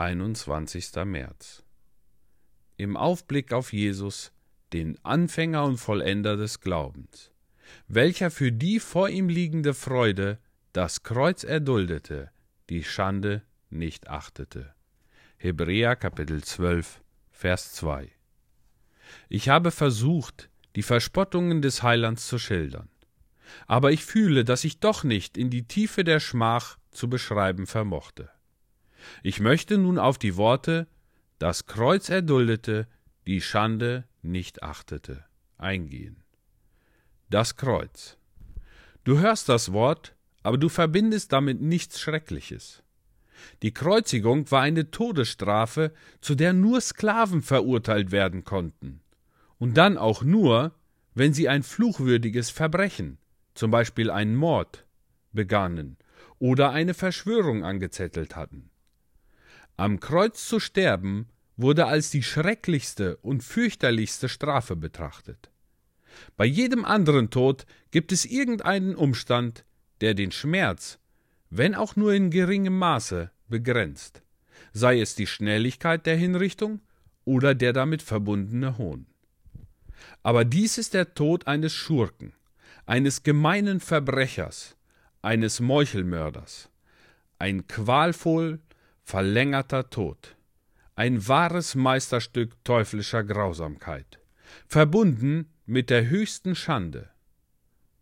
21. 0.00 0.92
März. 1.04 1.62
Im 2.78 2.96
Aufblick 2.96 3.52
auf 3.52 3.74
Jesus, 3.74 4.32
den 4.72 4.98
Anfänger 5.04 5.64
und 5.64 5.76
Vollender 5.76 6.38
des 6.38 6.60
Glaubens, 6.60 7.32
welcher 7.86 8.30
für 8.30 8.50
die 8.50 8.80
vor 8.80 9.10
ihm 9.10 9.28
liegende 9.28 9.74
Freude 9.74 10.38
das 10.72 11.02
Kreuz 11.02 11.44
erduldete, 11.44 12.30
die 12.70 12.82
Schande 12.82 13.42
nicht 13.68 14.08
achtete. 14.08 14.72
Hebräer 15.36 15.96
Kapitel 15.96 16.42
12, 16.42 17.02
Vers 17.30 17.74
2. 17.74 18.10
Ich 19.28 19.50
habe 19.50 19.70
versucht, 19.70 20.48
die 20.76 20.82
Verspottungen 20.82 21.60
des 21.60 21.82
Heilands 21.82 22.26
zu 22.26 22.38
schildern. 22.38 22.88
Aber 23.66 23.92
ich 23.92 24.02
fühle, 24.06 24.46
dass 24.46 24.64
ich 24.64 24.80
doch 24.80 25.04
nicht 25.04 25.36
in 25.36 25.50
die 25.50 25.68
Tiefe 25.68 26.04
der 26.04 26.20
Schmach 26.20 26.78
zu 26.90 27.10
beschreiben 27.10 27.66
vermochte. 27.66 28.30
Ich 29.22 29.40
möchte 29.40 29.78
nun 29.78 29.98
auf 29.98 30.18
die 30.18 30.36
Worte 30.36 30.86
das 31.38 31.66
Kreuz 31.66 32.08
erduldete, 32.08 32.86
die 33.26 33.40
Schande 33.40 34.04
nicht 34.22 34.62
achtete 34.62 35.24
eingehen. 35.60 36.22
Das 37.28 37.56
Kreuz. 37.56 38.16
Du 39.04 39.18
hörst 39.18 39.48
das 39.48 39.72
Wort, 39.72 40.14
aber 40.42 40.58
du 40.58 40.68
verbindest 40.68 41.32
damit 41.32 41.60
nichts 41.60 42.00
Schreckliches. 42.00 42.82
Die 43.62 43.72
Kreuzigung 43.72 44.50
war 44.50 44.62
eine 44.62 44.90
Todesstrafe, 44.90 45.92
zu 46.20 46.34
der 46.34 46.52
nur 46.52 46.80
Sklaven 46.80 47.42
verurteilt 47.42 48.10
werden 48.10 48.44
konnten. 48.44 49.00
Und 49.58 49.76
dann 49.76 49.96
auch 49.96 50.22
nur, 50.22 50.74
wenn 51.14 51.32
sie 51.32 51.48
ein 51.48 51.62
fluchwürdiges 51.62 52.50
Verbrechen, 52.50 53.18
zum 53.54 53.70
Beispiel 53.70 54.10
einen 54.10 54.34
Mord, 54.34 54.86
begannen 55.32 55.96
oder 56.38 56.70
eine 56.70 56.94
Verschwörung 56.94 57.64
angezettelt 57.64 58.36
hatten. 58.36 58.69
Am 59.80 59.98
Kreuz 59.98 60.46
zu 60.46 60.60
sterben 60.60 61.26
wurde 61.56 61.86
als 61.86 62.10
die 62.10 62.22
schrecklichste 62.22 63.16
und 63.22 63.42
fürchterlichste 63.42 64.28
Strafe 64.28 64.76
betrachtet. 64.76 65.50
Bei 66.36 66.44
jedem 66.44 66.84
anderen 66.84 67.30
Tod 67.30 67.64
gibt 67.90 68.12
es 68.12 68.26
irgendeinen 68.26 68.94
Umstand, 68.94 69.64
der 70.02 70.12
den 70.12 70.32
Schmerz, 70.32 70.98
wenn 71.48 71.74
auch 71.74 71.96
nur 71.96 72.12
in 72.12 72.28
geringem 72.28 72.76
Maße, 72.76 73.30
begrenzt, 73.48 74.20
sei 74.74 75.00
es 75.00 75.14
die 75.14 75.26
Schnelligkeit 75.26 76.04
der 76.04 76.18
Hinrichtung 76.18 76.82
oder 77.24 77.54
der 77.54 77.72
damit 77.72 78.02
verbundene 78.02 78.76
Hohn. 78.76 79.06
Aber 80.22 80.44
dies 80.44 80.76
ist 80.76 80.92
der 80.92 81.14
Tod 81.14 81.46
eines 81.46 81.72
Schurken, 81.72 82.34
eines 82.84 83.22
gemeinen 83.22 83.80
Verbrechers, 83.80 84.76
eines 85.22 85.58
Meuchelmörders, 85.58 86.68
ein 87.38 87.66
qualvoll 87.66 88.60
verlängerter 89.02 89.90
Tod, 89.90 90.36
ein 90.94 91.26
wahres 91.26 91.74
Meisterstück 91.74 92.62
teuflischer 92.64 93.24
Grausamkeit, 93.24 94.20
verbunden 94.66 95.50
mit 95.66 95.90
der 95.90 96.08
höchsten 96.08 96.54
Schande. 96.54 97.10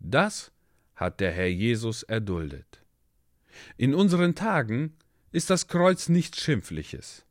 Das 0.00 0.52
hat 0.94 1.20
der 1.20 1.32
Herr 1.32 1.48
Jesus 1.48 2.02
erduldet. 2.02 2.82
In 3.76 3.94
unseren 3.94 4.34
Tagen 4.34 4.96
ist 5.32 5.50
das 5.50 5.68
Kreuz 5.68 6.08
nichts 6.08 6.40
Schimpfliches. 6.40 7.24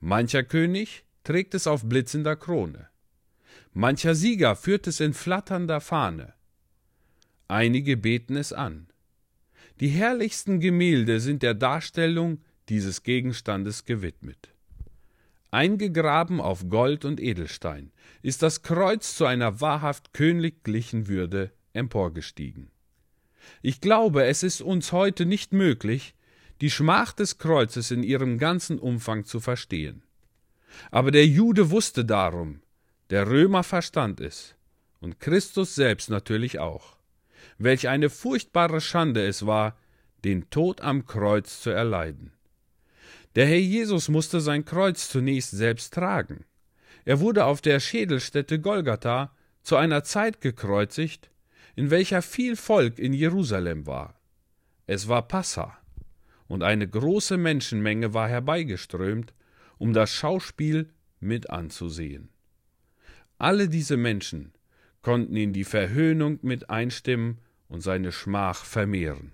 Mancher 0.00 0.42
König 0.42 1.04
trägt 1.24 1.54
es 1.54 1.66
auf 1.66 1.88
blitzender 1.88 2.36
Krone. 2.36 2.88
Mancher 3.72 4.14
Sieger 4.14 4.54
führt 4.54 4.86
es 4.86 5.00
in 5.00 5.14
flatternder 5.14 5.80
Fahne. 5.80 6.34
Einige 7.48 7.96
beten 7.96 8.36
es 8.36 8.52
an. 8.52 8.88
Die 9.80 9.88
herrlichsten 9.88 10.60
Gemälde 10.60 11.18
sind 11.20 11.42
der 11.42 11.54
Darstellung 11.54 12.42
dieses 12.68 13.02
Gegenstandes 13.02 13.84
gewidmet. 13.84 14.54
Eingegraben 15.50 16.40
auf 16.40 16.68
Gold 16.68 17.04
und 17.04 17.20
Edelstein 17.20 17.92
ist 18.22 18.42
das 18.42 18.62
Kreuz 18.62 19.16
zu 19.16 19.24
einer 19.24 19.60
wahrhaft 19.60 20.12
königlichen 20.12 21.06
Würde 21.06 21.52
emporgestiegen. 21.72 22.70
Ich 23.62 23.80
glaube, 23.80 24.24
es 24.24 24.42
ist 24.42 24.62
uns 24.62 24.92
heute 24.92 25.26
nicht 25.26 25.52
möglich, 25.52 26.14
die 26.60 26.70
Schmach 26.70 27.12
des 27.12 27.38
Kreuzes 27.38 27.90
in 27.90 28.02
ihrem 28.02 28.38
ganzen 28.38 28.78
Umfang 28.78 29.24
zu 29.24 29.40
verstehen. 29.40 30.02
Aber 30.90 31.10
der 31.10 31.26
Jude 31.26 31.70
wusste 31.70 32.04
darum, 32.04 32.60
der 33.10 33.28
Römer 33.28 33.62
verstand 33.62 34.20
es, 34.20 34.54
und 35.00 35.20
Christus 35.20 35.74
selbst 35.74 36.10
natürlich 36.10 36.58
auch, 36.58 36.96
welch 37.58 37.88
eine 37.88 38.10
furchtbare 38.10 38.80
Schande 38.80 39.26
es 39.26 39.46
war, 39.46 39.76
den 40.24 40.48
Tod 40.50 40.80
am 40.80 41.06
Kreuz 41.06 41.60
zu 41.60 41.70
erleiden. 41.70 42.33
Der 43.34 43.46
Herr 43.46 43.58
Jesus 43.58 44.08
musste 44.08 44.40
sein 44.40 44.64
Kreuz 44.64 45.08
zunächst 45.08 45.50
selbst 45.50 45.92
tragen. 45.92 46.44
Er 47.04 47.20
wurde 47.20 47.44
auf 47.44 47.60
der 47.60 47.80
Schädelstätte 47.80 48.60
Golgatha 48.60 49.34
zu 49.62 49.76
einer 49.76 50.04
Zeit 50.04 50.40
gekreuzigt, 50.40 51.30
in 51.74 51.90
welcher 51.90 52.22
viel 52.22 52.56
Volk 52.56 52.98
in 52.98 53.12
Jerusalem 53.12 53.86
war. 53.86 54.20
Es 54.86 55.08
war 55.08 55.26
Passa, 55.26 55.76
und 56.46 56.62
eine 56.62 56.86
große 56.86 57.36
Menschenmenge 57.36 58.14
war 58.14 58.28
herbeigeströmt, 58.28 59.34
um 59.78 59.92
das 59.92 60.12
Schauspiel 60.12 60.90
mit 61.20 61.50
anzusehen. 61.50 62.28
Alle 63.38 63.68
diese 63.68 63.96
Menschen 63.96 64.52
konnten 65.02 65.36
in 65.36 65.52
die 65.52 65.64
Verhöhnung 65.64 66.38
mit 66.42 66.70
einstimmen 66.70 67.38
und 67.68 67.80
seine 67.80 68.12
Schmach 68.12 68.64
vermehren. 68.64 69.32